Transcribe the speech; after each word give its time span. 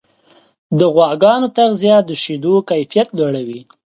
د 0.79 0.81
غواګانو 0.93 1.47
تغذیه 1.57 1.97
د 2.07 2.09
شیدو 2.23 2.53
کیفیت 2.69 3.07
لوړوي. 3.17 3.61